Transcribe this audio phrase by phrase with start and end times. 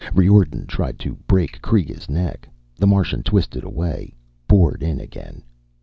[0.15, 4.15] Riordan tried to break Kreega's neck the Martian twisted away,
[4.47, 5.43] bored in again.